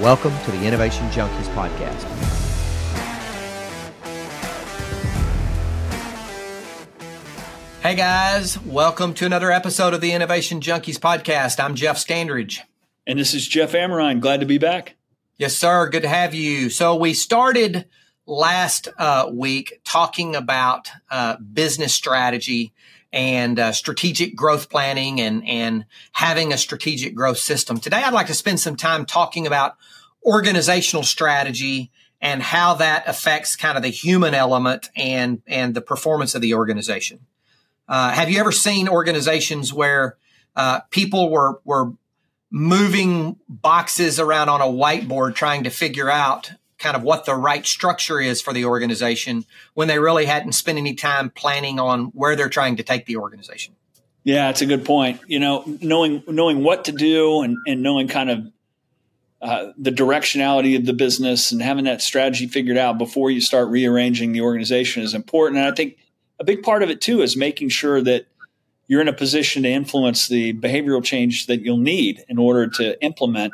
Welcome 0.00 0.32
to 0.44 0.52
the 0.52 0.64
Innovation 0.64 1.08
Junkies 1.08 1.52
podcast. 1.56 2.04
Hey 7.82 7.96
guys, 7.96 8.62
welcome 8.62 9.12
to 9.14 9.26
another 9.26 9.50
episode 9.50 9.94
of 9.94 10.00
the 10.00 10.12
Innovation 10.12 10.60
Junkies 10.60 10.98
podcast. 11.00 11.58
I'm 11.58 11.74
Jeff 11.74 11.96
Standridge. 11.96 12.60
And 13.08 13.18
this 13.18 13.34
is 13.34 13.44
Jeff 13.44 13.72
Amrine. 13.72 14.20
Glad 14.20 14.38
to 14.38 14.46
be 14.46 14.58
back. 14.58 14.94
Yes, 15.36 15.56
sir. 15.56 15.88
Good 15.88 16.02
to 16.02 16.08
have 16.08 16.32
you. 16.32 16.70
So 16.70 16.94
we 16.94 17.12
started 17.12 17.86
last 18.24 18.86
uh, 18.98 19.28
week 19.32 19.80
talking 19.82 20.36
about 20.36 20.90
uh, 21.10 21.38
business 21.38 21.92
strategy 21.92 22.72
and 23.12 23.58
uh, 23.58 23.72
strategic 23.72 24.36
growth 24.36 24.68
planning 24.68 25.20
and 25.20 25.46
and 25.46 25.86
having 26.12 26.52
a 26.52 26.58
strategic 26.58 27.14
growth 27.14 27.38
system. 27.38 27.78
Today, 27.78 28.02
I'd 28.02 28.12
like 28.12 28.26
to 28.26 28.34
spend 28.34 28.60
some 28.60 28.76
time 28.76 29.06
talking 29.06 29.46
about 29.46 29.76
organizational 30.24 31.04
strategy 31.04 31.90
and 32.20 32.42
how 32.42 32.74
that 32.74 33.04
affects 33.06 33.56
kind 33.56 33.76
of 33.76 33.82
the 33.82 33.88
human 33.88 34.34
element 34.34 34.90
and 34.96 35.42
and 35.46 35.74
the 35.74 35.80
performance 35.80 36.34
of 36.34 36.42
the 36.42 36.54
organization. 36.54 37.20
Uh, 37.88 38.10
have 38.10 38.30
you 38.30 38.38
ever 38.38 38.52
seen 38.52 38.88
organizations 38.88 39.72
where 39.72 40.16
uh, 40.56 40.80
people 40.90 41.30
were 41.30 41.60
were 41.64 41.92
moving 42.50 43.36
boxes 43.48 44.18
around 44.18 44.48
on 44.48 44.60
a 44.60 44.64
whiteboard 44.64 45.34
trying 45.34 45.64
to 45.64 45.70
figure 45.70 46.10
out 46.10 46.52
kind 46.78 46.96
of 46.96 47.02
what 47.02 47.24
the 47.24 47.34
right 47.34 47.66
structure 47.66 48.20
is 48.20 48.40
for 48.40 48.52
the 48.52 48.64
organization 48.64 49.44
when 49.74 49.88
they 49.88 49.98
really 49.98 50.26
hadn't 50.26 50.52
spent 50.52 50.78
any 50.78 50.94
time 50.94 51.30
planning 51.30 51.80
on 51.80 52.06
where 52.06 52.36
they're 52.36 52.48
trying 52.48 52.76
to 52.76 52.82
take 52.82 53.06
the 53.06 53.16
organization. 53.16 53.74
Yeah, 54.24 54.50
it's 54.50 54.60
a 54.60 54.66
good 54.66 54.84
point. 54.84 55.20
You 55.26 55.40
know, 55.40 55.64
knowing 55.80 56.22
knowing 56.26 56.62
what 56.62 56.84
to 56.86 56.92
do 56.92 57.42
and, 57.42 57.56
and 57.66 57.82
knowing 57.82 58.08
kind 58.08 58.30
of 58.30 58.52
uh, 59.40 59.72
the 59.78 59.92
directionality 59.92 60.76
of 60.76 60.84
the 60.84 60.92
business 60.92 61.52
and 61.52 61.62
having 61.62 61.84
that 61.84 62.02
strategy 62.02 62.46
figured 62.46 62.76
out 62.76 62.98
before 62.98 63.30
you 63.30 63.40
start 63.40 63.68
rearranging 63.68 64.32
the 64.32 64.40
organization 64.40 65.02
is 65.02 65.14
important. 65.14 65.58
And 65.58 65.66
I 65.66 65.74
think 65.74 65.96
a 66.40 66.44
big 66.44 66.62
part 66.62 66.82
of 66.82 66.90
it 66.90 67.00
too 67.00 67.22
is 67.22 67.36
making 67.36 67.68
sure 67.68 68.02
that 68.02 68.26
you're 68.88 69.00
in 69.00 69.08
a 69.08 69.12
position 69.12 69.62
to 69.62 69.68
influence 69.68 70.28
the 70.28 70.54
behavioral 70.54 71.04
change 71.04 71.46
that 71.46 71.60
you'll 71.62 71.76
need 71.76 72.24
in 72.28 72.38
order 72.38 72.66
to 72.66 73.00
implement 73.02 73.52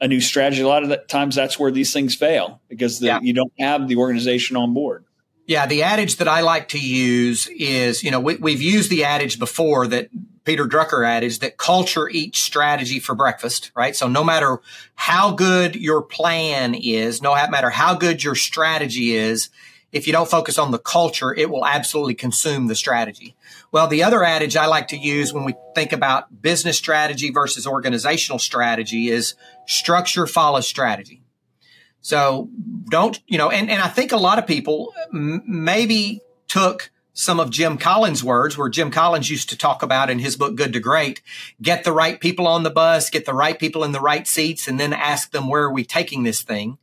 a 0.00 0.08
new 0.08 0.20
strategy. 0.20 0.62
A 0.62 0.68
lot 0.68 0.82
of 0.82 0.88
the 0.88 0.96
times 0.96 1.34
that's 1.34 1.58
where 1.58 1.70
these 1.70 1.92
things 1.92 2.14
fail 2.14 2.60
because 2.68 2.98
the, 2.98 3.06
yeah. 3.06 3.20
you 3.22 3.32
don't 3.32 3.52
have 3.58 3.88
the 3.88 3.96
organization 3.96 4.56
on 4.56 4.74
board. 4.74 5.04
Yeah, 5.46 5.66
the 5.66 5.82
adage 5.82 6.16
that 6.16 6.28
I 6.28 6.40
like 6.40 6.68
to 6.68 6.78
use 6.78 7.48
is, 7.48 8.02
you 8.02 8.10
know, 8.10 8.20
we, 8.20 8.36
we've 8.36 8.62
used 8.62 8.90
the 8.90 9.04
adage 9.04 9.38
before 9.38 9.86
that 9.88 10.08
Peter 10.44 10.66
Drucker 10.66 11.06
adage 11.06 11.40
that 11.40 11.58
culture 11.58 12.08
eats 12.08 12.38
strategy 12.38 12.98
for 12.98 13.14
breakfast, 13.14 13.70
right? 13.74 13.94
So 13.94 14.08
no 14.08 14.24
matter 14.24 14.60
how 14.94 15.32
good 15.32 15.76
your 15.76 16.02
plan 16.02 16.74
is, 16.74 17.20
no 17.20 17.34
matter 17.48 17.70
how 17.70 17.94
good 17.94 18.22
your 18.22 18.34
strategy 18.34 19.14
is, 19.16 19.50
if 19.94 20.08
you 20.08 20.12
don't 20.12 20.28
focus 20.28 20.58
on 20.58 20.72
the 20.72 20.78
culture, 20.78 21.32
it 21.32 21.48
will 21.48 21.64
absolutely 21.64 22.16
consume 22.16 22.66
the 22.66 22.74
strategy. 22.74 23.36
Well, 23.70 23.86
the 23.86 24.02
other 24.02 24.24
adage 24.24 24.56
I 24.56 24.66
like 24.66 24.88
to 24.88 24.96
use 24.96 25.32
when 25.32 25.44
we 25.44 25.54
think 25.76 25.92
about 25.92 26.42
business 26.42 26.76
strategy 26.76 27.30
versus 27.30 27.64
organizational 27.64 28.40
strategy 28.40 29.08
is 29.08 29.34
structure 29.66 30.26
follows 30.26 30.66
strategy. 30.66 31.22
So 32.00 32.50
don't, 32.90 33.20
you 33.28 33.38
know, 33.38 33.50
and, 33.50 33.70
and 33.70 33.80
I 33.80 33.86
think 33.86 34.10
a 34.10 34.16
lot 34.16 34.40
of 34.40 34.48
people 34.48 34.92
m- 35.12 35.44
maybe 35.46 36.20
took 36.48 36.90
some 37.12 37.38
of 37.38 37.50
Jim 37.50 37.78
Collins' 37.78 38.24
words, 38.24 38.58
where 38.58 38.68
Jim 38.68 38.90
Collins 38.90 39.30
used 39.30 39.50
to 39.50 39.56
talk 39.56 39.84
about 39.84 40.10
in 40.10 40.18
his 40.18 40.34
book, 40.34 40.56
Good 40.56 40.72
to 40.72 40.80
Great, 40.80 41.22
get 41.62 41.84
the 41.84 41.92
right 41.92 42.18
people 42.18 42.48
on 42.48 42.64
the 42.64 42.70
bus, 42.70 43.10
get 43.10 43.26
the 43.26 43.32
right 43.32 43.56
people 43.56 43.84
in 43.84 43.92
the 43.92 44.00
right 44.00 44.26
seats, 44.26 44.66
and 44.66 44.80
then 44.80 44.92
ask 44.92 45.30
them, 45.30 45.48
where 45.48 45.62
are 45.62 45.72
we 45.72 45.84
taking 45.84 46.24
this 46.24 46.42
thing? 46.42 46.78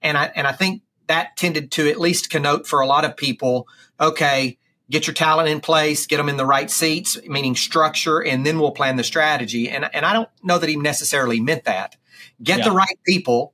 And 0.00 0.16
I, 0.16 0.32
and 0.34 0.46
I 0.46 0.52
think 0.52 0.80
that 1.08 1.36
tended 1.36 1.70
to 1.72 1.88
at 1.88 2.00
least 2.00 2.30
connote 2.30 2.66
for 2.66 2.80
a 2.80 2.86
lot 2.86 3.04
of 3.04 3.16
people, 3.16 3.68
okay, 4.00 4.58
get 4.90 5.06
your 5.06 5.14
talent 5.14 5.48
in 5.48 5.60
place, 5.60 6.06
get 6.06 6.18
them 6.18 6.28
in 6.28 6.36
the 6.36 6.46
right 6.46 6.70
seats, 6.70 7.18
meaning 7.26 7.56
structure, 7.56 8.22
and 8.22 8.46
then 8.46 8.58
we'll 8.58 8.70
plan 8.70 8.96
the 8.96 9.04
strategy. 9.04 9.68
And, 9.68 9.88
and 9.92 10.06
I 10.06 10.12
don't 10.12 10.28
know 10.42 10.58
that 10.58 10.68
he 10.68 10.76
necessarily 10.76 11.40
meant 11.40 11.64
that. 11.64 11.96
Get 12.42 12.58
yeah. 12.58 12.68
the 12.68 12.74
right 12.74 12.98
people, 13.04 13.52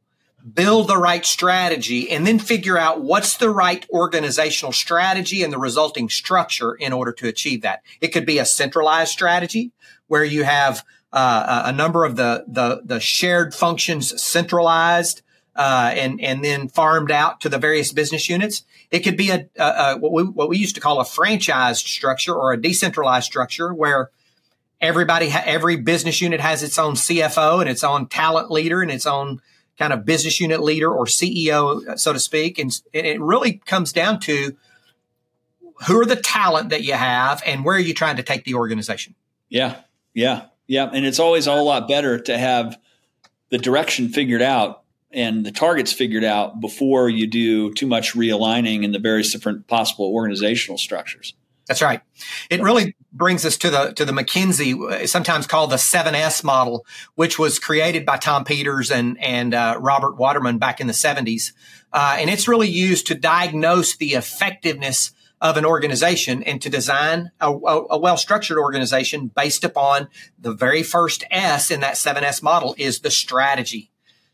build 0.54 0.88
the 0.88 0.98
right 0.98 1.24
strategy, 1.24 2.10
and 2.10 2.26
then 2.26 2.38
figure 2.38 2.76
out 2.76 3.00
what's 3.00 3.36
the 3.36 3.50
right 3.50 3.86
organizational 3.90 4.72
strategy 4.72 5.42
and 5.42 5.52
the 5.52 5.58
resulting 5.58 6.08
structure 6.08 6.74
in 6.74 6.92
order 6.92 7.12
to 7.12 7.28
achieve 7.28 7.62
that. 7.62 7.82
It 8.00 8.08
could 8.08 8.26
be 8.26 8.38
a 8.38 8.44
centralized 8.44 9.12
strategy 9.12 9.72
where 10.08 10.24
you 10.24 10.44
have 10.44 10.84
uh, 11.12 11.62
a 11.66 11.72
number 11.72 12.04
of 12.04 12.16
the, 12.16 12.44
the, 12.48 12.82
the 12.84 13.00
shared 13.00 13.54
functions 13.54 14.20
centralized 14.20 15.22
uh, 15.54 15.92
and 15.94 16.20
and 16.20 16.44
then 16.44 16.68
farmed 16.68 17.10
out 17.10 17.40
to 17.42 17.48
the 17.48 17.58
various 17.58 17.92
business 17.92 18.28
units. 18.28 18.64
It 18.90 19.00
could 19.00 19.16
be 19.16 19.30
a, 19.30 19.48
a, 19.58 19.64
a, 19.64 19.98
what 19.98 20.12
we 20.12 20.22
what 20.24 20.48
we 20.48 20.58
used 20.58 20.74
to 20.76 20.80
call 20.80 21.00
a 21.00 21.04
franchised 21.04 21.86
structure 21.86 22.34
or 22.34 22.52
a 22.52 22.60
decentralized 22.60 23.26
structure 23.26 23.72
where 23.72 24.10
everybody 24.80 25.28
ha- 25.28 25.44
every 25.44 25.76
business 25.76 26.20
unit 26.20 26.40
has 26.40 26.62
its 26.62 26.78
own 26.78 26.94
CFO 26.94 27.60
and 27.60 27.70
its 27.70 27.84
own 27.84 28.06
talent 28.06 28.50
leader 28.50 28.82
and 28.82 28.90
its 28.90 29.06
own 29.06 29.40
kind 29.78 29.92
of 29.92 30.04
business 30.04 30.40
unit 30.40 30.60
leader 30.60 30.92
or 30.92 31.06
CEO, 31.06 31.98
so 31.98 32.12
to 32.12 32.20
speak. 32.20 32.58
And, 32.58 32.70
and 32.92 33.06
it 33.06 33.20
really 33.20 33.54
comes 33.64 33.92
down 33.92 34.20
to 34.20 34.56
who 35.86 36.00
are 36.00 36.04
the 36.04 36.16
talent 36.16 36.70
that 36.70 36.82
you 36.82 36.92
have 36.94 37.42
and 37.46 37.64
where 37.64 37.76
are 37.76 37.80
you 37.80 37.94
trying 37.94 38.16
to 38.16 38.22
take 38.22 38.44
the 38.44 38.54
organization. 38.54 39.14
Yeah, 39.48 39.76
yeah, 40.14 40.46
yeah, 40.66 40.90
and 40.92 41.04
it's 41.04 41.18
always 41.18 41.46
a 41.46 41.52
whole 41.52 41.66
lot 41.66 41.88
better 41.88 42.18
to 42.20 42.38
have 42.38 42.78
the 43.50 43.58
direction 43.58 44.08
figured 44.08 44.42
out 44.42 44.81
and 45.12 45.44
the 45.44 45.52
targets 45.52 45.92
figured 45.92 46.24
out 46.24 46.60
before 46.60 47.08
you 47.08 47.26
do 47.26 47.72
too 47.74 47.86
much 47.86 48.14
realigning 48.14 48.84
in 48.84 48.92
the 48.92 48.98
various 48.98 49.32
different 49.32 49.66
possible 49.66 50.06
organizational 50.06 50.78
structures. 50.78 51.34
That's 51.68 51.80
right. 51.80 52.00
It 52.50 52.60
really 52.60 52.96
brings 53.12 53.44
us 53.44 53.56
to 53.58 53.70
the 53.70 53.92
to 53.92 54.04
the 54.04 54.12
McKinsey, 54.12 55.06
sometimes 55.08 55.46
called 55.46 55.70
the 55.70 55.76
7S 55.76 56.42
model, 56.42 56.84
which 57.14 57.38
was 57.38 57.58
created 57.58 58.04
by 58.04 58.16
Tom 58.16 58.44
Peters 58.44 58.90
and 58.90 59.16
and 59.22 59.54
uh, 59.54 59.78
Robert 59.80 60.16
Waterman 60.16 60.58
back 60.58 60.80
in 60.80 60.88
the 60.88 60.92
70s, 60.92 61.52
uh, 61.92 62.16
and 62.18 62.28
it's 62.28 62.48
really 62.48 62.68
used 62.68 63.06
to 63.06 63.14
diagnose 63.14 63.96
the 63.96 64.14
effectiveness 64.14 65.12
of 65.40 65.56
an 65.56 65.64
organization 65.64 66.42
and 66.42 66.60
to 66.62 66.70
design 66.70 67.30
a, 67.40 67.50
a, 67.52 67.84
a 67.90 67.98
well 67.98 68.16
structured 68.16 68.58
organization 68.58 69.28
based 69.28 69.62
upon 69.62 70.08
the 70.38 70.52
very 70.52 70.82
first 70.82 71.24
S 71.30 71.70
in 71.70 71.80
that 71.80 71.94
7S 71.94 72.42
model 72.42 72.74
is 72.76 73.00
the 73.00 73.10
strategy. 73.10 73.91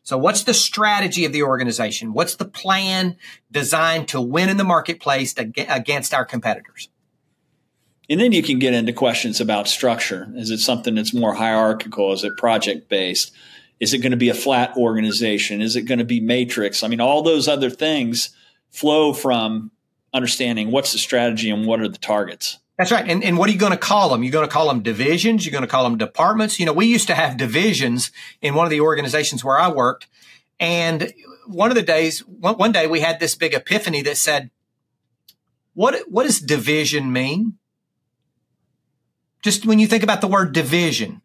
So 0.09 0.17
what's 0.17 0.45
the 0.45 0.55
strategy 0.55 1.27
of 1.27 1.35
the 1.35 1.43
organization? 1.43 2.15
What's 2.15 2.37
the 2.37 2.47
plan 2.47 3.19
designed 3.51 4.09
to 4.09 4.23
win 4.23 4.49
in 4.49 4.57
the 4.57 4.65
marketplace 4.65 5.35
against 5.37 6.15
our 6.15 6.25
competitors? 6.25 6.89
And 8.09 8.19
then 8.19 8.33
you 8.33 8.43
can 8.43 8.59
get 8.59 8.73
into 8.73 8.95
questions 8.95 9.39
about 9.39 9.69
structure. 9.69 10.33
Is 10.35 10.51
it 10.51 10.61
something 10.61 10.95
that's 10.95 11.13
more 11.13 11.35
hierarchical? 11.35 12.11
Is 12.15 12.25
it 12.25 12.39
project 12.39 12.89
based? 12.89 13.33
Is 13.81 13.93
it 13.93 13.99
going 13.99 14.13
to 14.13 14.17
be 14.17 14.31
a 14.31 14.35
flat 14.35 14.75
organization? 14.79 15.61
Is 15.61 15.77
it 15.77 15.83
going 15.83 15.99
to 15.99 16.07
be 16.07 16.21
matrix? 16.21 16.83
I 16.83 16.89
mean, 16.89 17.03
all 17.03 17.21
those 17.21 17.47
other 17.47 17.69
things 17.69 18.31
flow 18.71 19.13
from 19.13 19.73
understanding 20.15 20.71
what's 20.71 20.93
the 20.93 20.99
strategy 20.99 21.51
and 21.51 21.67
what 21.67 21.83
are 21.83 21.89
the 21.89 21.99
targets. 21.99 22.57
That's 22.79 22.93
right. 22.93 23.09
And, 23.09 23.25
and 23.25 23.37
what 23.37 23.49
are 23.49 23.53
you 23.53 23.59
going 23.59 23.73
to 23.73 23.79
call 23.79 24.11
them? 24.11 24.23
You're 24.23 24.33
going 24.33 24.47
to 24.47 24.53
call 24.53 24.69
them 24.69 24.83
divisions. 24.83 25.45
You're 25.45 25.53
going 25.53 25.63
to 25.63 25.69
call 25.69 25.83
them 25.83 25.99
departments. 25.99 26.61
You 26.61 26.67
know, 26.67 26.73
we 26.73 26.87
used 26.87 27.09
to 27.09 27.15
have 27.15 27.37
divisions 27.37 28.13
in 28.41 28.55
one 28.55 28.65
of 28.67 28.71
the 28.71 28.81
organizations 28.81 29.45
where 29.45 29.59
I 29.59 29.69
worked. 29.69 30.07
And 30.61 31.13
one 31.47 31.71
of 31.71 31.75
the 31.75 31.83
days, 31.83 32.21
one, 32.21 32.57
one 32.57 32.71
day 32.71 32.87
we 32.87 33.01
had 33.01 33.19
this 33.19 33.35
big 33.35 33.53
epiphany 33.53 34.03
that 34.03 34.17
said, 34.17 34.51
what, 35.75 36.09
what 36.09 36.23
does 36.23 36.41
division 36.41 37.13
mean? 37.13 37.59
Just 39.43 39.67
when 39.67 39.81
you 39.81 39.89
think 39.89 40.05
about 40.05 40.21
the 40.21 40.29
word 40.29 40.53
division 40.53 41.23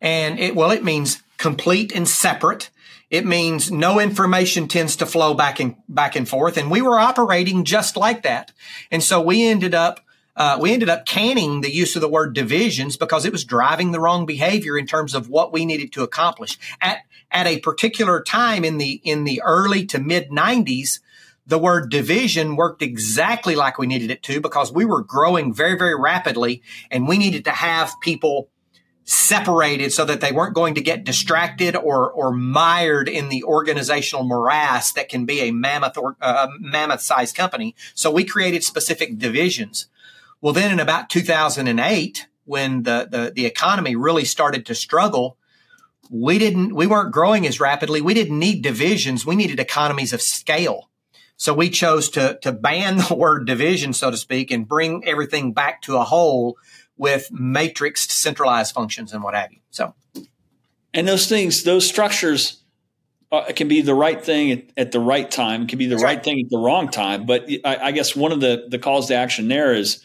and 0.00 0.40
it, 0.40 0.56
well, 0.56 0.72
it 0.72 0.82
means 0.84 1.22
complete 1.38 1.94
and 1.94 2.08
separate. 2.08 2.70
It 3.10 3.24
means 3.24 3.70
no 3.70 4.00
information 4.00 4.66
tends 4.66 4.96
to 4.96 5.06
flow 5.06 5.34
back 5.34 5.60
and 5.60 5.76
back 5.88 6.16
and 6.16 6.28
forth. 6.28 6.56
And 6.56 6.68
we 6.68 6.82
were 6.82 6.98
operating 6.98 7.64
just 7.64 7.96
like 7.96 8.22
that. 8.22 8.50
And 8.90 9.02
so 9.02 9.20
we 9.20 9.46
ended 9.46 9.74
up 9.74 10.00
uh, 10.36 10.58
we 10.60 10.72
ended 10.72 10.88
up 10.88 11.06
canning 11.06 11.62
the 11.62 11.72
use 11.72 11.96
of 11.96 12.02
the 12.02 12.08
word 12.08 12.34
divisions 12.34 12.96
because 12.96 13.24
it 13.24 13.32
was 13.32 13.44
driving 13.44 13.92
the 13.92 14.00
wrong 14.00 14.26
behavior 14.26 14.76
in 14.76 14.86
terms 14.86 15.14
of 15.14 15.28
what 15.28 15.52
we 15.52 15.64
needed 15.64 15.92
to 15.92 16.02
accomplish. 16.02 16.58
At 16.80 16.98
at 17.30 17.46
a 17.46 17.58
particular 17.58 18.22
time 18.22 18.64
in 18.64 18.78
the 18.78 19.00
in 19.02 19.24
the 19.24 19.42
early 19.42 19.84
to 19.86 19.98
mid 19.98 20.30
90s 20.30 21.00
the 21.48 21.58
word 21.58 21.90
division 21.90 22.56
worked 22.56 22.82
exactly 22.82 23.54
like 23.54 23.78
we 23.78 23.86
needed 23.86 24.10
it 24.10 24.22
to 24.22 24.40
because 24.40 24.72
we 24.72 24.84
were 24.84 25.02
growing 25.02 25.52
very 25.52 25.76
very 25.76 25.98
rapidly 25.98 26.62
and 26.90 27.08
we 27.08 27.18
needed 27.18 27.44
to 27.44 27.50
have 27.50 27.92
people 28.00 28.48
separated 29.04 29.92
so 29.92 30.04
that 30.04 30.20
they 30.20 30.32
weren't 30.32 30.54
going 30.54 30.74
to 30.74 30.80
get 30.80 31.04
distracted 31.04 31.76
or 31.76 32.10
or 32.10 32.32
mired 32.32 33.08
in 33.08 33.28
the 33.28 33.42
organizational 33.44 34.24
morass 34.24 34.92
that 34.92 35.08
can 35.08 35.24
be 35.24 35.40
a 35.40 35.52
mammoth 35.52 35.96
or 35.96 36.16
uh, 36.20 36.48
mammoth 36.58 37.00
sized 37.00 37.36
company. 37.36 37.74
So 37.94 38.10
we 38.10 38.24
created 38.24 38.64
specific 38.64 39.16
divisions 39.16 39.86
well, 40.40 40.52
then 40.52 40.72
in 40.72 40.80
about 40.80 41.10
2008, 41.10 42.26
when 42.44 42.82
the, 42.84 43.08
the, 43.10 43.32
the 43.34 43.46
economy 43.46 43.96
really 43.96 44.24
started 44.24 44.66
to 44.66 44.74
struggle, 44.74 45.36
we 46.10 46.38
didn't, 46.38 46.74
we 46.74 46.86
weren't 46.86 47.12
growing 47.12 47.46
as 47.46 47.60
rapidly. 47.60 48.00
We 48.00 48.14
didn't 48.14 48.38
need 48.38 48.62
divisions. 48.62 49.26
We 49.26 49.36
needed 49.36 49.58
economies 49.58 50.12
of 50.12 50.22
scale. 50.22 50.90
So 51.36 51.52
we 51.52 51.68
chose 51.68 52.08
to, 52.10 52.38
to 52.42 52.52
ban 52.52 52.96
the 52.96 53.14
word 53.18 53.46
division, 53.46 53.92
so 53.92 54.10
to 54.10 54.16
speak, 54.16 54.50
and 54.50 54.66
bring 54.66 55.04
everything 55.06 55.52
back 55.52 55.82
to 55.82 55.96
a 55.96 56.04
whole 56.04 56.56
with 56.96 57.28
matrixed 57.30 58.10
centralized 58.10 58.74
functions 58.74 59.12
and 59.12 59.22
what 59.22 59.34
have 59.34 59.52
you. 59.52 59.58
So, 59.70 59.94
and 60.94 61.06
those 61.06 61.28
things, 61.28 61.62
those 61.62 61.86
structures 61.86 62.62
uh, 63.30 63.52
can 63.54 63.68
be 63.68 63.82
the 63.82 63.94
right 63.94 64.24
thing 64.24 64.52
at, 64.52 64.64
at, 64.76 64.92
the 64.92 65.00
right 65.00 65.30
time, 65.30 65.66
can 65.66 65.78
be 65.78 65.86
the 65.86 65.96
right, 65.96 66.04
right, 66.04 66.24
thing 66.24 66.40
at 66.40 66.48
the 66.48 66.58
wrong 66.58 66.88
time. 66.88 67.26
But 67.26 67.50
I, 67.64 67.76
I, 67.76 67.90
guess 67.92 68.16
one 68.16 68.32
of 68.32 68.40
the, 68.40 68.66
the 68.68 68.78
calls 68.78 69.08
to 69.08 69.14
action 69.14 69.48
there 69.48 69.74
is 69.74 70.02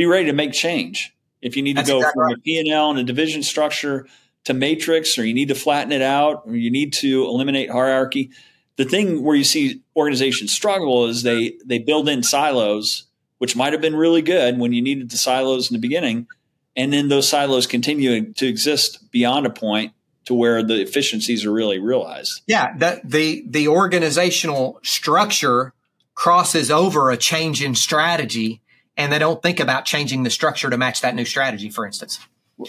be 0.00 0.06
ready 0.06 0.24
to 0.26 0.32
make 0.32 0.52
change. 0.52 1.14
If 1.42 1.56
you 1.56 1.62
need 1.62 1.76
That's 1.76 1.88
to 1.88 1.92
go 1.92 1.98
exactly 1.98 2.20
from 2.20 2.26
right. 2.28 2.36
a 2.38 2.40
P&L 2.40 2.90
and 2.90 2.98
a 2.98 3.04
division 3.04 3.42
structure 3.42 4.06
to 4.44 4.54
matrix, 4.54 5.18
or 5.18 5.26
you 5.26 5.34
need 5.34 5.48
to 5.48 5.54
flatten 5.54 5.92
it 5.92 6.00
out, 6.00 6.44
or 6.46 6.56
you 6.56 6.70
need 6.70 6.94
to 6.94 7.24
eliminate 7.24 7.70
hierarchy. 7.70 8.30
The 8.76 8.86
thing 8.86 9.22
where 9.22 9.36
you 9.36 9.44
see 9.44 9.82
organizations 9.94 10.54
struggle 10.54 11.06
is 11.06 11.22
they 11.22 11.58
they 11.66 11.78
build 11.78 12.08
in 12.08 12.22
silos, 12.22 13.04
which 13.36 13.54
might 13.54 13.74
have 13.74 13.82
been 13.82 13.94
really 13.94 14.22
good 14.22 14.58
when 14.58 14.72
you 14.72 14.80
needed 14.80 15.10
the 15.10 15.18
silos 15.18 15.70
in 15.70 15.74
the 15.74 15.80
beginning, 15.80 16.26
and 16.74 16.90
then 16.90 17.08
those 17.08 17.28
silos 17.28 17.66
continue 17.66 18.32
to 18.32 18.46
exist 18.46 19.10
beyond 19.10 19.44
a 19.44 19.50
point 19.50 19.92
to 20.24 20.32
where 20.32 20.62
the 20.62 20.80
efficiencies 20.80 21.44
are 21.44 21.52
really 21.52 21.78
realized. 21.78 22.40
Yeah, 22.46 22.74
the 22.74 23.02
the 23.04 23.44
the 23.46 23.68
organizational 23.68 24.80
structure 24.82 25.74
crosses 26.14 26.70
over 26.70 27.10
a 27.10 27.18
change 27.18 27.62
in 27.62 27.74
strategy 27.74 28.62
and 28.96 29.12
they 29.12 29.18
don't 29.18 29.42
think 29.42 29.60
about 29.60 29.84
changing 29.84 30.22
the 30.22 30.30
structure 30.30 30.70
to 30.70 30.76
match 30.76 31.00
that 31.00 31.14
new 31.14 31.24
strategy 31.24 31.70
for 31.70 31.86
instance. 31.86 32.18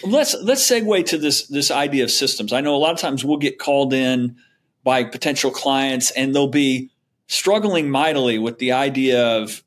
Let's 0.04 0.34
let's 0.36 0.70
segue 0.70 1.06
to 1.08 1.18
this 1.18 1.48
this 1.48 1.70
idea 1.70 2.06
of 2.06 2.12
systems. 2.12 2.54
I 2.54 2.62
know 2.62 2.76
a 2.76 2.78
lot 2.78 2.94
of 2.94 3.00
times 3.00 3.26
we'll 3.26 3.38
get 3.38 3.60
called 3.60 3.94
in 3.94 4.38
by 4.84 5.04
potential 5.04 5.52
clients 5.52 6.12
and 6.12 6.34
they'll 6.34 6.48
be 6.48 6.90
struggling 7.28 7.90
mightily 7.90 8.40
with 8.40 8.58
the 8.60 8.72
idea 8.74 9.38
of 9.38 9.64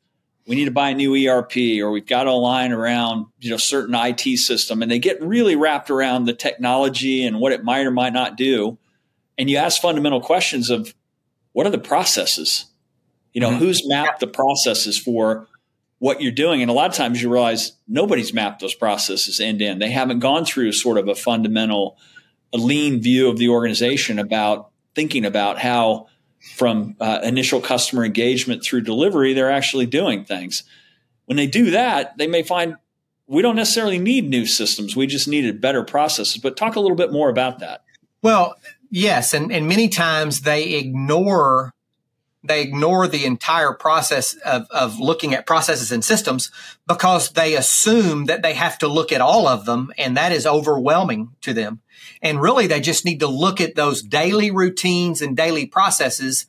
we 0.47 0.56
need 0.56 0.67
to 0.67 0.71
buy 0.71 0.91
a 0.91 0.95
new 0.95 1.15
ERP 1.15 1.56
or 1.81 1.91
we've 1.91 2.06
got 2.06 2.25
to 2.25 2.31
align 2.31 2.73
around 2.73 3.27
you 3.41 3.51
know 3.51 3.56
certain 3.56 3.95
IT 3.95 4.39
system 4.39 4.83
and 4.83 4.91
they 4.91 4.99
get 4.99 5.23
really 5.23 5.56
wrapped 5.56 5.91
around 5.91 6.25
the 6.25 6.35
technology 6.35 7.25
and 7.25 7.41
what 7.41 7.53
it 7.53 7.65
might 7.65 7.87
or 7.87 7.91
might 7.91 8.12
not 8.12 8.37
do 8.37 8.77
and 9.39 9.49
you 9.49 9.56
ask 9.56 9.81
fundamental 9.81 10.21
questions 10.21 10.71
of 10.71 10.95
what 11.53 11.67
are 11.67 11.71
the 11.71 11.79
processes 11.79 12.67
you 13.33 13.41
know 13.41 13.51
mm-hmm. 13.51 13.59
who's 13.59 13.87
mapped 13.89 14.21
the 14.21 14.27
processes 14.27 14.99
for 14.99 15.47
what 16.05 16.21
you're 16.21 16.33
doing 16.33 16.61
and 16.61 16.71
a 16.71 16.75
lot 16.75 16.91
of 16.91 16.97
times 16.97 17.23
you 17.23 17.33
realize 17.33 17.73
nobody's 17.89 18.35
mapped 18.35 18.61
those 18.61 18.75
processes 18.75 19.41
end 19.41 19.59
to 19.61 19.65
end 19.65 19.81
they 19.81 19.91
haven't 19.91 20.19
gone 20.19 20.45
through 20.45 20.71
sort 20.71 20.99
of 20.99 21.09
a 21.09 21.15
fundamental 21.15 21.97
a 22.53 22.59
lean 22.59 23.01
view 23.01 23.29
of 23.29 23.39
the 23.39 23.49
organization 23.49 24.19
about 24.19 24.71
thinking 24.95 25.25
about 25.25 25.59
how 25.59 26.06
from 26.45 26.95
uh, 27.01 27.21
initial 27.23 27.61
customer 27.61 28.05
engagement 28.05 28.62
through 28.62 28.83
delivery, 28.83 29.33
they're 29.33 29.51
actually 29.51 29.87
doing 29.87 30.25
things. 30.25 30.62
When 31.25 31.37
they 31.37 31.47
do 31.47 31.71
that, 31.71 32.17
they 32.19 32.27
may 32.27 32.43
find 32.43 32.77
we 33.27 33.41
don't 33.41 33.56
necessarily 33.56 33.99
need 33.99 34.29
new 34.29 34.45
systems. 34.45 34.95
We 34.95 35.06
just 35.06 35.27
needed 35.27 35.61
better 35.61 35.83
processes. 35.83 36.37
But 36.37 36.56
talk 36.56 36.77
a 36.77 36.81
little 36.81 36.97
bit 36.97 37.11
more 37.11 37.31
about 37.31 37.61
that. 37.61 37.83
Well, 38.23 38.56
yes, 38.91 39.33
and, 39.33 39.51
and 39.51 39.67
many 39.67 39.89
times 39.89 40.43
they 40.43 40.75
ignore 40.75 41.73
they 42.44 42.61
ignore 42.61 43.08
the 43.08 43.25
entire 43.25 43.73
process 43.73 44.35
of, 44.44 44.67
of 44.70 45.00
looking 45.00 45.32
at 45.35 45.46
processes 45.46 45.91
and 45.91 46.05
systems 46.05 46.50
because 46.87 47.31
they 47.31 47.56
assume 47.56 48.26
that 48.26 48.43
they 48.43 48.52
have 48.52 48.79
to 48.79 48.88
look 48.88 49.11
at 49.12 49.23
all 49.23 49.49
of 49.49 49.64
them 49.64 49.91
and 49.96 50.17
that 50.17 50.31
is 50.31 50.46
overwhelming 50.46 51.31
to 51.41 51.55
them. 51.55 51.81
And 52.20 52.41
really, 52.41 52.67
they 52.67 52.81
just 52.81 53.06
need 53.06 53.20
to 53.20 53.26
look 53.26 53.61
at 53.62 53.75
those 53.75 54.02
daily 54.02 54.50
routines 54.50 55.23
and 55.23 55.35
daily 55.35 55.64
processes 55.64 56.46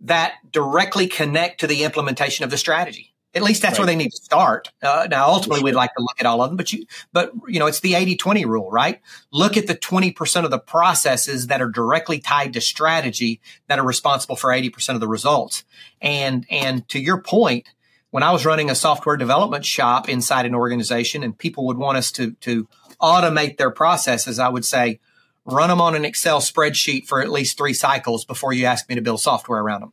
that 0.00 0.34
directly 0.50 1.08
connect 1.08 1.60
to 1.60 1.66
the 1.66 1.82
implementation 1.82 2.44
of 2.44 2.50
the 2.50 2.56
strategy. 2.56 3.11
At 3.34 3.42
least 3.42 3.62
that's 3.62 3.78
right. 3.78 3.80
where 3.80 3.86
they 3.86 3.96
need 3.96 4.10
to 4.10 4.16
start. 4.16 4.70
Uh, 4.82 5.06
now, 5.10 5.28
ultimately, 5.28 5.60
sure. 5.60 5.64
we'd 5.64 5.74
like 5.74 5.94
to 5.94 6.02
look 6.02 6.20
at 6.20 6.26
all 6.26 6.42
of 6.42 6.50
them, 6.50 6.56
but 6.56 6.72
you, 6.72 6.84
but 7.12 7.32
you 7.48 7.58
know, 7.58 7.66
it's 7.66 7.80
the 7.80 7.92
80-20 7.92 8.44
rule, 8.44 8.70
right? 8.70 9.00
Look 9.32 9.56
at 9.56 9.66
the 9.66 9.74
20% 9.74 10.44
of 10.44 10.50
the 10.50 10.58
processes 10.58 11.46
that 11.46 11.62
are 11.62 11.70
directly 11.70 12.18
tied 12.18 12.52
to 12.52 12.60
strategy 12.60 13.40
that 13.68 13.78
are 13.78 13.86
responsible 13.86 14.36
for 14.36 14.50
80% 14.50 14.94
of 14.94 15.00
the 15.00 15.08
results. 15.08 15.64
And, 16.02 16.46
and 16.50 16.86
to 16.90 17.00
your 17.00 17.22
point, 17.22 17.68
when 18.10 18.22
I 18.22 18.32
was 18.32 18.44
running 18.44 18.68
a 18.68 18.74
software 18.74 19.16
development 19.16 19.64
shop 19.64 20.10
inside 20.10 20.44
an 20.44 20.54
organization 20.54 21.22
and 21.22 21.36
people 21.36 21.66
would 21.66 21.78
want 21.78 21.96
us 21.96 22.12
to, 22.12 22.32
to 22.32 22.68
automate 23.00 23.56
their 23.56 23.70
processes, 23.70 24.38
I 24.38 24.50
would 24.50 24.66
say, 24.66 25.00
run 25.46 25.70
them 25.70 25.80
on 25.80 25.94
an 25.94 26.04
Excel 26.04 26.40
spreadsheet 26.40 27.06
for 27.06 27.22
at 27.22 27.30
least 27.30 27.56
three 27.56 27.72
cycles 27.72 28.26
before 28.26 28.52
you 28.52 28.66
ask 28.66 28.88
me 28.90 28.94
to 28.94 29.00
build 29.00 29.20
software 29.20 29.60
around 29.60 29.80
them. 29.80 29.92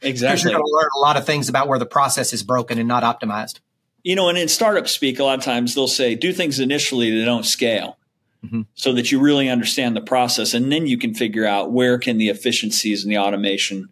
Exactly. 0.00 0.34
Because 0.34 0.44
you're 0.44 0.52
going 0.52 0.64
to 0.64 0.72
learn 0.72 0.90
a 0.96 1.00
lot 1.00 1.16
of 1.16 1.26
things 1.26 1.48
about 1.48 1.68
where 1.68 1.78
the 1.78 1.86
process 1.86 2.32
is 2.32 2.42
broken 2.42 2.78
and 2.78 2.86
not 2.86 3.02
optimized. 3.02 3.60
You 4.04 4.16
know, 4.16 4.28
and 4.28 4.38
in 4.38 4.48
startup 4.48 4.88
speak, 4.88 5.18
a 5.18 5.24
lot 5.24 5.38
of 5.38 5.44
times 5.44 5.74
they'll 5.74 5.88
say, 5.88 6.14
do 6.14 6.32
things 6.32 6.60
initially 6.60 7.18
that 7.18 7.24
don't 7.24 7.44
scale. 7.44 7.96
Mm-hmm. 8.44 8.62
So 8.74 8.92
that 8.92 9.10
you 9.10 9.18
really 9.18 9.48
understand 9.48 9.96
the 9.96 10.00
process, 10.00 10.54
and 10.54 10.70
then 10.70 10.86
you 10.86 10.96
can 10.96 11.12
figure 11.12 11.44
out 11.44 11.72
where 11.72 11.98
can 11.98 12.18
the 12.18 12.28
efficiencies 12.28 13.02
and 13.02 13.12
the 13.12 13.18
automation 13.18 13.88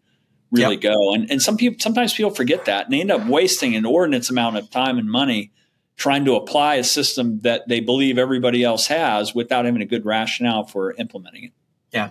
really 0.52 0.76
yep. 0.76 0.82
go. 0.82 1.14
And 1.14 1.28
and 1.28 1.42
some 1.42 1.56
people 1.56 1.80
sometimes 1.80 2.14
people 2.14 2.30
forget 2.30 2.66
that, 2.66 2.84
and 2.84 2.94
they 2.94 3.00
end 3.00 3.10
up 3.10 3.26
wasting 3.26 3.72
an 3.72 3.78
inordinate 3.78 4.30
amount 4.30 4.56
of 4.56 4.70
time 4.70 4.98
and 4.98 5.10
money 5.10 5.50
trying 5.96 6.24
to 6.26 6.36
apply 6.36 6.76
a 6.76 6.84
system 6.84 7.40
that 7.40 7.66
they 7.66 7.80
believe 7.80 8.18
everybody 8.18 8.62
else 8.62 8.86
has 8.86 9.34
without 9.34 9.64
having 9.64 9.82
a 9.82 9.86
good 9.86 10.04
rationale 10.04 10.62
for 10.62 10.92
implementing 10.92 11.42
it. 11.42 11.52
Yeah. 11.96 12.10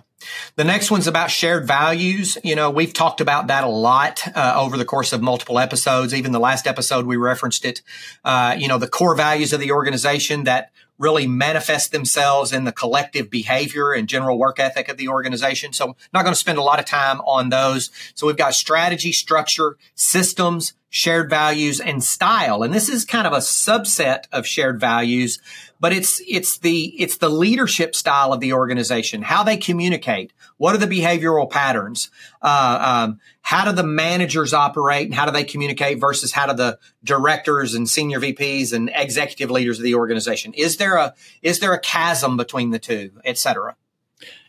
The 0.56 0.64
next 0.64 0.90
one's 0.90 1.06
about 1.06 1.30
shared 1.30 1.64
values. 1.64 2.36
You 2.42 2.56
know, 2.56 2.70
we've 2.70 2.92
talked 2.92 3.20
about 3.20 3.46
that 3.46 3.62
a 3.62 3.68
lot 3.68 4.20
uh, 4.34 4.54
over 4.56 4.76
the 4.76 4.84
course 4.84 5.12
of 5.12 5.22
multiple 5.22 5.60
episodes. 5.60 6.12
Even 6.12 6.32
the 6.32 6.40
last 6.40 6.66
episode, 6.66 7.06
we 7.06 7.16
referenced 7.16 7.64
it. 7.64 7.82
Uh, 8.24 8.56
you 8.58 8.66
know, 8.66 8.78
the 8.78 8.88
core 8.88 9.14
values 9.14 9.52
of 9.52 9.60
the 9.60 9.70
organization 9.70 10.42
that 10.42 10.72
really 10.98 11.28
manifest 11.28 11.92
themselves 11.92 12.52
in 12.52 12.64
the 12.64 12.72
collective 12.72 13.30
behavior 13.30 13.92
and 13.92 14.08
general 14.08 14.38
work 14.38 14.58
ethic 14.58 14.88
of 14.88 14.96
the 14.96 15.06
organization. 15.06 15.72
So 15.72 15.90
I'm 15.90 15.94
not 16.12 16.22
going 16.24 16.34
to 16.34 16.40
spend 16.40 16.58
a 16.58 16.62
lot 16.62 16.80
of 16.80 16.84
time 16.84 17.20
on 17.20 17.50
those. 17.50 17.90
So 18.16 18.26
we've 18.26 18.36
got 18.36 18.54
strategy, 18.54 19.12
structure, 19.12 19.76
systems, 19.94 20.72
shared 20.88 21.28
values 21.28 21.80
and 21.80 22.02
style. 22.02 22.62
And 22.62 22.72
this 22.72 22.88
is 22.88 23.04
kind 23.04 23.26
of 23.26 23.32
a 23.32 23.38
subset 23.38 24.24
of 24.32 24.46
shared 24.46 24.80
values, 24.80 25.40
but 25.80 25.92
it's, 25.92 26.22
it's 26.26 26.58
the, 26.58 26.94
it's 27.00 27.18
the 27.18 27.28
leadership 27.28 27.94
style 27.94 28.32
of 28.32 28.40
the 28.40 28.52
organization, 28.52 29.22
how 29.22 29.42
they 29.42 29.56
communicate. 29.56 30.32
What 30.58 30.74
are 30.74 30.78
the 30.78 30.86
behavioral 30.86 31.50
patterns? 31.50 32.10
Uh, 32.40 33.06
um, 33.08 33.20
how 33.42 33.64
do 33.64 33.72
the 33.72 33.82
managers 33.82 34.54
operate 34.54 35.06
and 35.06 35.14
how 35.14 35.26
do 35.26 35.32
they 35.32 35.44
communicate 35.44 36.00
versus 36.00 36.32
how 36.32 36.46
do 36.46 36.54
the 36.54 36.78
directors 37.04 37.74
and 37.74 37.88
senior 37.88 38.20
VPs 38.20 38.72
and 38.72 38.90
executive 38.94 39.50
leaders 39.50 39.78
of 39.78 39.84
the 39.84 39.96
organization? 39.96 40.54
Is 40.54 40.76
there 40.76 40.96
a, 40.96 41.14
is 41.42 41.58
there 41.58 41.74
a 41.74 41.80
chasm 41.80 42.36
between 42.36 42.70
the 42.70 42.78
two, 42.78 43.10
et 43.24 43.38
cetera? 43.38 43.76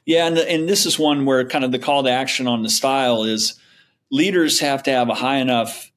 Yeah. 0.05 0.27
And, 0.27 0.37
and 0.37 0.69
this 0.69 0.85
is 0.85 0.97
one 0.97 1.25
where 1.25 1.45
kind 1.47 1.65
of 1.65 1.71
the 1.71 1.79
call 1.79 2.03
to 2.03 2.09
action 2.09 2.47
on 2.47 2.61
the 2.63 2.69
style 2.69 3.23
is 3.23 3.59
leaders 4.09 4.61
have 4.61 4.83
to 4.83 4.91
have 4.91 5.09
a 5.09 5.15
high 5.15 5.37
enough 5.37 5.91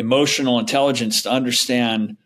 emotional 0.00 0.58
intelligence 0.58 1.22
to 1.22 1.30
understand 1.30 2.16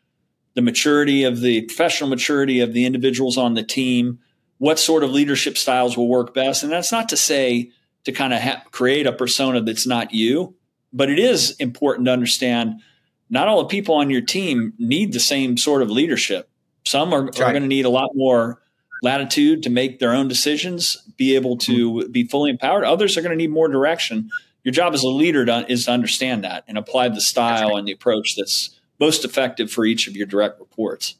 the 0.54 0.62
maturity 0.62 1.24
of 1.24 1.40
the 1.40 1.62
professional 1.62 2.08
maturity 2.08 2.60
of 2.60 2.72
the 2.72 2.86
individuals 2.86 3.36
on 3.36 3.54
the 3.54 3.62
team, 3.62 4.20
what 4.58 4.78
sort 4.78 5.04
of 5.04 5.10
leadership 5.10 5.58
styles 5.58 5.96
will 5.96 6.08
work 6.08 6.32
best. 6.32 6.62
And 6.62 6.72
that's 6.72 6.92
not 6.92 7.08
to 7.10 7.16
say 7.16 7.70
to 8.04 8.12
kind 8.12 8.32
of 8.32 8.40
ha- 8.40 8.62
create 8.70 9.06
a 9.06 9.12
persona 9.12 9.60
that's 9.60 9.86
not 9.86 10.14
you, 10.14 10.54
but 10.92 11.10
it 11.10 11.18
is 11.18 11.52
important 11.58 12.06
to 12.06 12.12
understand 12.12 12.80
not 13.28 13.48
all 13.48 13.58
the 13.62 13.68
people 13.68 13.96
on 13.96 14.10
your 14.10 14.20
team 14.20 14.72
need 14.78 15.12
the 15.12 15.20
same 15.20 15.56
sort 15.56 15.82
of 15.82 15.90
leadership. 15.90 16.48
Some 16.84 17.12
are, 17.12 17.24
right. 17.24 17.40
are 17.40 17.50
going 17.50 17.62
to 17.62 17.68
need 17.68 17.84
a 17.84 17.90
lot 17.90 18.10
more 18.14 18.62
latitude 19.02 19.62
to 19.64 19.70
make 19.70 19.98
their 19.98 20.12
own 20.12 20.28
decisions, 20.28 20.96
be 21.16 21.34
able 21.34 21.56
to 21.58 22.08
be 22.08 22.24
fully 22.24 22.50
empowered. 22.50 22.84
Others 22.84 23.16
are 23.16 23.22
going 23.22 23.30
to 23.30 23.36
need 23.36 23.50
more 23.50 23.68
direction 23.68 24.30
your 24.64 24.72
job 24.72 24.94
as 24.94 25.02
a 25.02 25.08
leader 25.08 25.44
to, 25.44 25.70
is 25.70 25.84
to 25.84 25.92
understand 25.92 26.42
that 26.44 26.64
and 26.66 26.76
apply 26.76 27.10
the 27.10 27.20
style 27.20 27.70
right. 27.70 27.78
and 27.78 27.86
the 27.86 27.92
approach 27.92 28.34
that's 28.36 28.80
most 28.98 29.24
effective 29.24 29.70
for 29.70 29.84
each 29.84 30.08
of 30.08 30.16
your 30.16 30.26
direct 30.26 30.58
reports. 30.58 31.16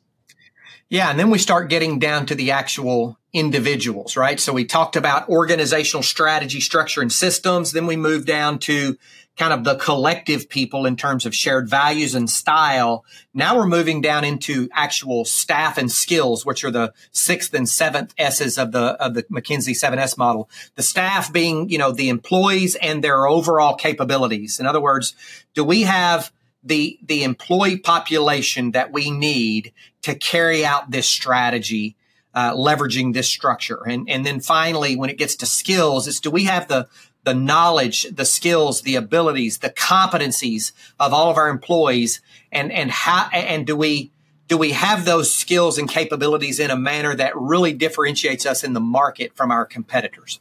Yeah, 0.89 1.11
and 1.11 1.19
then 1.19 1.31
we 1.31 1.39
start 1.39 1.71
getting 1.71 1.99
down 1.99 2.27
to 2.27 2.35
the 2.35 2.51
actual 2.51 3.19
individuals, 3.33 4.17
right? 4.17 4.39
So 4.39 4.53
we 4.53 4.65
talked 4.65 4.97
about 4.97 5.29
organizational 5.29 6.03
strategy, 6.03 6.61
structure, 6.61 7.03
and 7.03 7.13
systems. 7.13 7.73
Then 7.73 7.87
we 7.87 7.97
move 7.97 8.27
down 8.27 8.59
to 8.61 8.97
kind 9.37 9.53
of 9.53 9.65
the 9.65 9.75
collective 9.77 10.49
people 10.49 10.87
in 10.87 10.97
terms 10.97 11.27
of 11.27 11.35
shared 11.35 11.69
values 11.69 12.15
and 12.15 12.31
style. 12.31 13.05
Now 13.33 13.57
we're 13.57 13.67
moving 13.67 14.01
down 14.01 14.25
into 14.25 14.69
actual 14.73 15.25
staff 15.25 15.77
and 15.77 15.91
skills, 15.91 16.47
which 16.47 16.65
are 16.65 16.71
the 16.71 16.93
sixth 17.11 17.53
and 17.53 17.69
seventh 17.69 18.15
S's 18.17 18.59
of 18.59 18.73
the, 18.73 19.03
of 19.03 19.15
the 19.15 19.25
McKinsey 19.25 19.73
7S 19.73 20.17
model. 20.17 20.49
The 20.77 20.83
staff 20.83 21.33
being, 21.33 21.69
you 21.69 21.79
know, 21.79 21.91
the 21.91 22.09
employees 22.09 22.77
and 22.77 23.03
their 23.03 23.27
overall 23.27 23.75
capabilities. 23.75 24.61
In 24.61 24.67
other 24.67 24.81
words, 24.81 25.15
do 25.55 25.65
we 25.65 25.83
have 25.83 26.33
the, 26.63 26.99
the 27.03 27.25
employee 27.25 27.79
population 27.79 28.71
that 28.71 28.93
we 28.93 29.11
need 29.11 29.73
to 30.03 30.15
carry 30.15 30.65
out 30.65 30.91
this 30.91 31.09
strategy 31.09 31.97
uh, 32.35 32.53
leveraging 32.53 33.15
this 33.15 33.29
structure. 33.29 33.81
And, 33.87 34.09
and 34.11 34.27
then 34.27 34.41
finally, 34.41 34.97
when 34.97 35.09
it 35.09 35.19
gets 35.19 35.37
to 35.37 35.47
skills, 35.47 36.09
it's 36.09 36.21
do 36.21 36.31
we 36.31 36.45
have 36.45 36.67
the, 36.67 36.89
the 37.25 37.35
knowledge, 37.35 38.05
the 38.13 38.25
skills, 38.25 38.83
the 38.83 38.97
abilities, 38.97 39.59
the 39.59 39.71
competencies 39.71 40.73
of 41.01 41.13
all 41.13 41.31
of 41.31 41.37
our 41.37 41.49
employees 41.49 42.21
and, 42.53 42.71
and 42.71 42.91
how, 42.91 43.29
and 43.33 43.67
do 43.67 43.75
we, 43.75 44.13
do 44.47 44.59
we 44.59 44.73
have 44.73 45.05
those 45.05 45.33
skills 45.33 45.79
and 45.79 45.89
capabilities 45.89 46.61
in 46.61 46.71
a 46.71 46.77
manner 46.77 47.15
that 47.15 47.35
really 47.37 47.73
differentiates 47.73 48.45
us 48.45 48.63
in 48.63 48.75
the 48.75 48.81
market 48.81 49.35
from 49.35 49.51
our 49.51 49.65
competitors? 49.65 50.41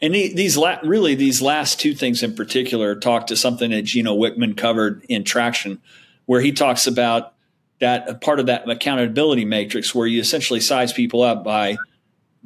And 0.00 0.14
these 0.14 0.56
la- 0.56 0.78
really 0.84 1.16
these 1.16 1.42
last 1.42 1.80
two 1.80 1.92
things 1.92 2.22
in 2.22 2.36
particular 2.36 2.94
talk 2.94 3.26
to 3.28 3.36
something 3.36 3.72
that 3.72 3.82
Gino 3.82 4.16
Wickman 4.16 4.56
covered 4.56 5.04
in 5.08 5.24
Traction, 5.24 5.80
where 6.26 6.40
he 6.40 6.52
talks 6.52 6.86
about 6.86 7.34
that 7.80 8.20
part 8.20 8.38
of 8.38 8.46
that 8.46 8.68
accountability 8.68 9.44
matrix 9.44 9.94
where 9.94 10.06
you 10.06 10.20
essentially 10.20 10.60
size 10.60 10.92
people 10.92 11.22
up 11.22 11.42
by 11.42 11.76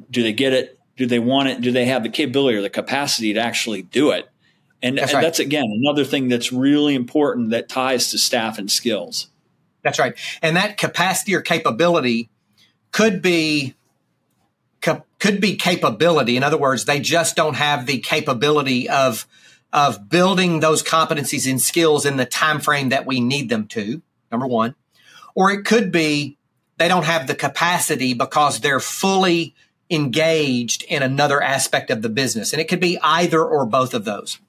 do 0.09 0.23
they 0.23 0.33
get 0.33 0.53
it, 0.53 0.79
do 0.95 1.05
they 1.05 1.19
want 1.19 1.49
it, 1.49 1.61
do 1.61 1.71
they 1.71 1.85
have 1.85 2.03
the 2.03 2.09
capability 2.09 2.57
or 2.57 2.61
the 2.61 2.69
capacity 2.69 3.33
to 3.33 3.39
actually 3.39 3.81
do 3.81 4.11
it, 4.11 4.29
and 4.81 4.97
that's, 4.97 5.13
right. 5.13 5.21
that's 5.21 5.39
again 5.39 5.65
another 5.65 6.03
thing 6.03 6.27
that's 6.27 6.51
really 6.51 6.95
important 6.95 7.51
that 7.51 7.69
ties 7.69 8.11
to 8.11 8.17
staff 8.17 8.57
and 8.57 8.71
skills. 8.71 9.27
That's 9.81 9.99
right. 9.99 10.17
And 10.41 10.55
that 10.55 10.77
capacity 10.77 11.35
or 11.35 11.41
capability 11.41 12.29
could 12.91 13.21
be 13.21 13.75
could 15.19 15.39
be 15.39 15.55
capability. 15.55 16.35
In 16.35 16.43
other 16.43 16.57
words, 16.57 16.83
they 16.83 16.99
just 16.99 17.37
don't 17.37 17.55
have 17.55 17.85
the 17.85 17.99
capability 17.99 18.89
of 18.89 19.25
of 19.71 20.09
building 20.09 20.59
those 20.59 20.83
competencies 20.83 21.49
and 21.49 21.61
skills 21.61 22.05
in 22.05 22.17
the 22.17 22.25
time 22.25 22.59
frame 22.59 22.89
that 22.89 23.05
we 23.05 23.21
need 23.21 23.49
them 23.49 23.65
to. 23.67 24.01
Number 24.31 24.45
1. 24.45 24.75
Or 25.33 25.51
it 25.51 25.63
could 25.63 25.91
be 25.91 26.37
they 26.77 26.87
don't 26.87 27.05
have 27.05 27.27
the 27.27 27.35
capacity 27.35 28.13
because 28.13 28.59
they're 28.59 28.79
fully 28.81 29.55
engaged 29.93 30.83
in 30.83 31.03
another 31.03 31.41
aspect 31.41 31.91
of 31.91 32.01
the 32.01 32.09
business. 32.09 32.51
And 32.51 32.61
it 32.61 32.67
could 32.67 32.79
be 32.79 32.97
either 33.01 33.43
or 33.43 33.65
both 33.65 33.93
of 33.93 34.05
those. 34.05 34.39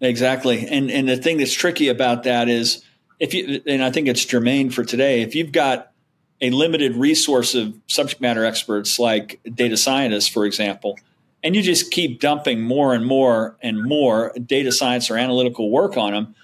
Exactly. 0.00 0.66
And 0.66 0.90
and 0.90 1.08
the 1.08 1.16
thing 1.16 1.38
that's 1.38 1.54
tricky 1.54 1.88
about 1.88 2.24
that 2.24 2.48
is 2.48 2.84
if 3.18 3.32
you 3.34 3.62
and 3.66 3.82
I 3.82 3.90
think 3.90 4.08
it's 4.08 4.24
germane 4.24 4.70
for 4.70 4.84
today, 4.84 5.22
if 5.22 5.34
you've 5.34 5.52
got 5.52 5.92
a 6.40 6.50
limited 6.50 6.96
resource 6.96 7.54
of 7.54 7.74
subject 7.86 8.20
matter 8.20 8.44
experts 8.44 8.98
like 8.98 9.40
data 9.54 9.76
scientists, 9.76 10.28
for 10.28 10.44
example, 10.44 10.98
and 11.42 11.56
you 11.56 11.62
just 11.62 11.90
keep 11.90 12.20
dumping 12.20 12.60
more 12.60 12.92
and 12.92 13.06
more 13.06 13.56
and 13.62 13.82
more 13.82 14.32
data 14.44 14.70
science 14.70 15.10
or 15.10 15.16
analytical 15.16 15.70
work 15.70 15.96
on 15.96 16.12
them, 16.12 16.34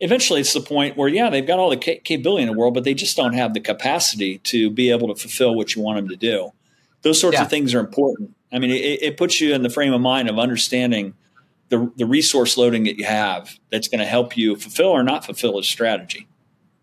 eventually 0.00 0.40
it's 0.40 0.54
the 0.54 0.60
point 0.60 0.96
where, 0.96 1.08
yeah, 1.08 1.28
they've 1.28 1.46
got 1.46 1.58
all 1.58 1.68
the 1.68 1.76
capability 1.76 2.42
in 2.42 2.48
the 2.48 2.56
world, 2.56 2.72
but 2.72 2.84
they 2.84 2.94
just 2.94 3.16
don't 3.16 3.34
have 3.34 3.54
the 3.54 3.60
capacity 3.60 4.38
to 4.38 4.70
be 4.70 4.90
able 4.90 5.08
to 5.08 5.14
fulfill 5.14 5.54
what 5.54 5.74
you 5.74 5.82
want 5.82 5.96
them 5.96 6.08
to 6.08 6.16
do. 6.16 6.52
Those 7.02 7.20
sorts 7.20 7.36
yeah. 7.36 7.44
of 7.44 7.50
things 7.50 7.74
are 7.74 7.80
important. 7.80 8.34
I 8.52 8.58
mean, 8.58 8.70
it, 8.70 9.02
it 9.02 9.16
puts 9.16 9.40
you 9.40 9.54
in 9.54 9.62
the 9.62 9.70
frame 9.70 9.92
of 9.92 10.00
mind 10.00 10.28
of 10.28 10.38
understanding 10.38 11.14
the, 11.68 11.90
the 11.96 12.06
resource 12.06 12.56
loading 12.56 12.84
that 12.84 12.98
you 12.98 13.04
have 13.04 13.58
that's 13.70 13.88
going 13.88 14.00
to 14.00 14.06
help 14.06 14.36
you 14.36 14.56
fulfill 14.56 14.88
or 14.88 15.02
not 15.02 15.24
fulfill 15.24 15.58
a 15.58 15.62
strategy. 15.62 16.28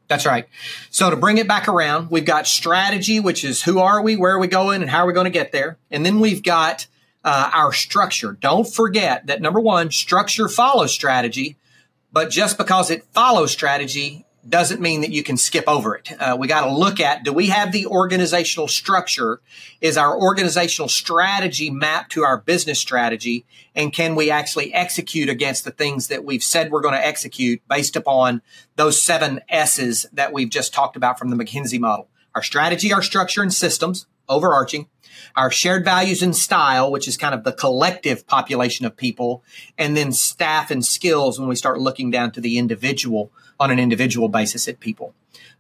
That's 0.08 0.26
right. 0.26 0.48
So 0.90 1.12
to 1.12 1.16
bring 1.16 1.38
it 1.38 1.48
back 1.48 1.68
around, 1.68 2.10
we've 2.10 2.26
got 2.26 2.48
strategy, 2.48 3.20
which 3.20 3.46
is 3.46 3.64
who 3.64 3.80
are 3.80 4.02
we, 4.02 4.16
where 4.16 4.34
are 4.34 4.40
we 4.40 4.48
going, 4.48 4.82
and 4.82 4.90
how 4.90 5.04
are 5.04 5.08
we 5.08 5.14
going 5.14 5.26
to 5.26 5.30
get 5.30 5.52
there. 5.52 5.78
And 5.92 6.04
then 6.04 6.20
we've 6.20 6.42
got 6.42 6.88
uh, 7.24 7.52
our 7.54 7.72
structure. 7.72 8.32
Don't 8.32 8.68
forget 8.68 9.28
that 9.28 9.42
number 9.42 9.60
one, 9.60 9.92
structure 9.92 10.48
follows 10.48 10.92
strategy, 10.92 11.58
but 12.12 12.32
just 12.32 12.58
because 12.58 12.90
it 12.90 13.04
follows 13.14 13.52
strategy 13.52 14.26
doesn't 14.48 14.82
mean 14.82 15.02
that 15.02 15.12
you 15.12 15.24
can 15.24 15.38
skip 15.38 15.66
over 15.68 15.96
it. 15.96 16.12
Uh, 16.20 16.36
we 16.40 16.48
got 16.48 16.66
to 16.66 16.72
look 16.72 17.00
at 17.00 17.24
do 17.24 17.34
we 17.34 17.48
have 17.48 17.72
the 17.72 17.86
organizational 17.86 18.68
structure? 18.68 19.42
Is 19.82 19.98
our 19.98 20.18
organizational 20.18 20.88
strategy 20.88 21.70
mapped 21.70 22.12
to 22.14 22.24
our 22.24 22.38
business 22.38 22.80
strategy? 22.80 23.46
And 23.76 23.92
can 23.92 24.16
we 24.16 24.32
actually 24.32 24.74
execute 24.74 25.30
against 25.30 25.66
the 25.66 25.72
things 25.72 26.08
that 26.08 26.24
we've 26.24 26.44
said 26.44 26.72
we're 26.72 26.82
going 26.82 26.96
to 26.96 27.06
execute 27.06 27.62
based 27.68 27.96
upon 27.96 28.42
those 28.76 29.02
seven 29.02 29.42
S's 29.50 30.06
that 30.14 30.34
we've 30.34 30.50
just 30.50 30.74
talked 30.74 30.96
about 30.96 31.20
from 31.20 31.30
the 31.30 31.36
McKinsey 31.36 31.80
model? 31.80 32.08
Our 32.36 32.44
strategy, 32.44 32.94
our 32.94 33.02
structure 33.02 33.42
and 33.42 33.54
systems, 33.54 34.06
overarching, 34.30 34.88
our 35.36 35.52
shared 35.52 35.84
values 35.84 36.24
and 36.24 36.36
style, 36.36 36.92
which 36.92 37.08
is 37.08 37.18
kind 37.18 37.36
of 37.36 37.44
the 37.44 37.52
collective 37.52 38.26
population 38.28 38.86
of 38.86 38.96
people, 38.96 39.44
and 39.78 39.98
then 39.98 40.12
staff 40.12 40.72
and 40.72 40.86
skills 40.86 41.40
when 41.40 41.50
we 41.50 41.56
start 41.56 41.80
looking 41.80 42.12
down 42.12 42.32
to 42.32 42.42
the 42.42 42.58
individual 42.58 43.32
on 43.60 43.72
an 43.72 43.80
individual 43.80 44.30
basis 44.30 44.68
at 44.68 44.80
people. 44.80 45.14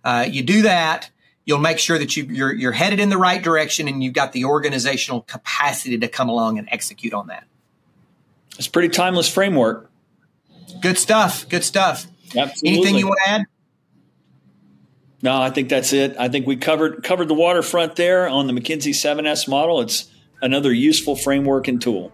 Uh, 0.03 0.25
you 0.29 0.41
do 0.41 0.61
that, 0.61 1.09
you'll 1.45 1.59
make 1.59 1.79
sure 1.79 1.97
that 1.97 2.15
you, 2.15 2.23
you're, 2.25 2.53
you're 2.53 2.71
headed 2.71 2.99
in 2.99 3.09
the 3.09 3.17
right 3.17 3.41
direction 3.41 3.87
and 3.87 4.03
you've 4.03 4.13
got 4.13 4.31
the 4.31 4.45
organizational 4.45 5.21
capacity 5.21 5.97
to 5.97 6.07
come 6.07 6.29
along 6.29 6.57
and 6.57 6.69
execute 6.71 7.13
on 7.13 7.27
that. 7.27 7.45
It's 8.57 8.67
a 8.67 8.71
pretty 8.71 8.89
timeless 8.89 9.27
framework. 9.27 9.89
Good 10.81 10.97
stuff. 10.97 11.49
Good 11.49 11.63
stuff. 11.63 12.05
Absolutely. 12.35 12.69
Anything 12.69 12.95
you 12.95 13.07
want 13.07 13.19
to 13.25 13.31
add? 13.31 13.45
No, 15.21 15.41
I 15.41 15.49
think 15.49 15.69
that's 15.69 15.91
it. 15.91 16.15
I 16.17 16.29
think 16.29 16.47
we 16.47 16.55
covered 16.55 17.03
covered 17.03 17.27
the 17.27 17.33
waterfront 17.33 17.95
there 17.95 18.27
on 18.27 18.47
the 18.47 18.53
McKinsey 18.53 18.93
7S 18.93 19.47
model. 19.47 19.81
It's 19.81 20.09
another 20.41 20.71
useful 20.71 21.15
framework 21.15 21.67
and 21.67 21.81
tool. 21.81 22.11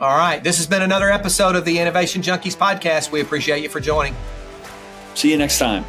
All 0.00 0.16
right. 0.16 0.42
This 0.42 0.56
has 0.58 0.66
been 0.66 0.82
another 0.82 1.10
episode 1.10 1.56
of 1.56 1.64
the 1.64 1.78
Innovation 1.78 2.22
Junkies 2.22 2.56
podcast. 2.56 3.10
We 3.12 3.20
appreciate 3.20 3.62
you 3.62 3.68
for 3.68 3.80
joining. 3.80 4.14
See 5.14 5.30
you 5.30 5.36
next 5.36 5.58
time. 5.58 5.84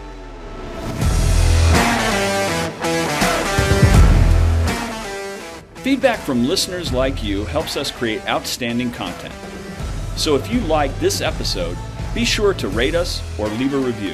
Feedback 5.83 6.19
from 6.19 6.47
listeners 6.47 6.91
like 6.91 7.23
you 7.23 7.45
helps 7.45 7.77
us 7.77 7.89
create 7.89 8.27
outstanding 8.27 8.91
content. 8.91 9.33
So 10.17 10.35
if 10.35 10.51
you 10.51 10.59
like 10.61 10.93
this 10.99 11.21
episode, 11.21 11.77
be 12.13 12.25
sure 12.25 12.53
to 12.55 12.67
rate 12.67 12.95
us 12.95 13.23
or 13.39 13.47
leave 13.47 13.73
a 13.73 13.77
review. 13.77 14.13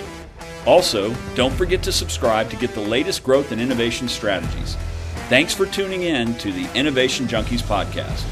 Also, 0.65 1.13
don't 1.35 1.53
forget 1.53 1.83
to 1.83 1.91
subscribe 1.91 2.49
to 2.49 2.55
get 2.55 2.73
the 2.73 2.81
latest 2.81 3.23
growth 3.23 3.51
and 3.51 3.61
innovation 3.61 4.07
strategies. 4.07 4.75
Thanks 5.29 5.53
for 5.53 5.65
tuning 5.65 6.03
in 6.03 6.35
to 6.35 6.51
the 6.51 6.71
Innovation 6.77 7.27
Junkies 7.27 7.61
podcast. 7.61 8.23